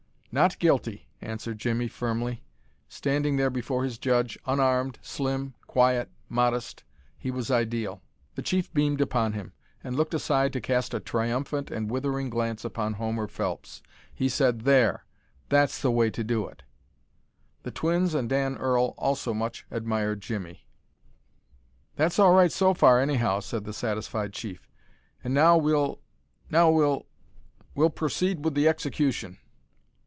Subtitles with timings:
[0.33, 2.41] "Not guilty," answered Jimmie, firmly.
[2.87, 6.85] Standing there before his judge unarmed, slim, quiet, modest
[7.19, 8.01] he was ideal.
[8.35, 9.51] The chief beamed upon him,
[9.83, 13.83] and looked aside to cast a triumphant and withering glance upon Homer Phelps.
[14.15, 15.03] He said: "There!
[15.49, 16.63] That's the way to do it."
[17.63, 20.65] The twins and Dan Earl also much admired Jimmie.
[21.97, 24.65] "That's all right so far, anyhow," said the satisfied chief.
[25.25, 25.99] "An' now we'll
[26.49, 27.05] now we'll
[27.75, 29.37] we'll perceed with the execution."